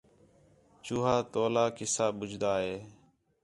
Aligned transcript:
چوہا 0.83 1.15
تولا 1.31 1.65
قصہ 1.77 2.05
ٻُجھدا 2.17 2.53
ہِے 2.63 2.75